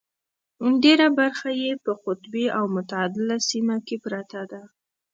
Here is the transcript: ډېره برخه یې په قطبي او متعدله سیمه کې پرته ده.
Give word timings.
ډېره 0.83 1.07
برخه 1.19 1.49
یې 1.61 1.71
په 1.83 1.91
قطبي 2.03 2.45
او 2.57 2.63
متعدله 2.75 3.37
سیمه 3.49 3.77
کې 3.87 3.95
پرته 4.05 4.41
ده. 4.51 4.61